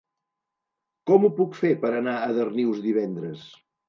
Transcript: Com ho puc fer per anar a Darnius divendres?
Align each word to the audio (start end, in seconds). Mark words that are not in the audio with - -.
Com 1.11 1.27
ho 1.27 1.29
puc 1.39 1.53
fer 1.59 1.71
per 1.83 1.91
anar 1.97 2.15
a 2.21 2.31
Darnius 2.39 2.81
divendres? 2.87 3.45